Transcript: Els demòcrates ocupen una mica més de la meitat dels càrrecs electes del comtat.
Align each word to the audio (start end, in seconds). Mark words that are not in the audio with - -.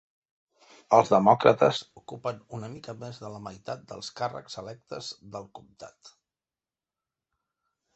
Els 0.97 1.11
demòcrates 1.15 1.81
ocupen 2.01 2.41
una 2.61 2.71
mica 2.77 2.97
més 3.03 3.21
de 3.27 3.31
la 3.37 3.43
meitat 3.51 3.87
dels 3.95 4.13
càrrecs 4.23 4.61
electes 4.67 5.15
del 5.37 5.51
comtat. 5.61 6.17